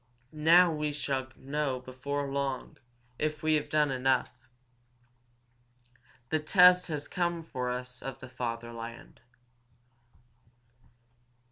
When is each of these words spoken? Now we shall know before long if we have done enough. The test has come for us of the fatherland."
Now 0.33 0.73
we 0.73 0.91
shall 0.93 1.27
know 1.35 1.79
before 1.79 2.25
long 2.27 2.77
if 3.19 3.43
we 3.43 3.53
have 3.53 3.69
done 3.69 3.91
enough. 3.91 4.47
The 6.31 6.39
test 6.39 6.87
has 6.87 7.07
come 7.07 7.43
for 7.43 7.69
us 7.69 8.01
of 8.01 8.19
the 8.19 8.27
fatherland." 8.27 9.21